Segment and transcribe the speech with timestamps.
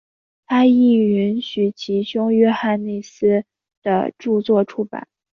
[0.47, 3.45] 他亦允许其兄约翰内斯
[3.83, 5.07] 的着作出版。